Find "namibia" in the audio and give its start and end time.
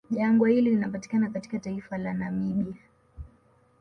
2.13-2.75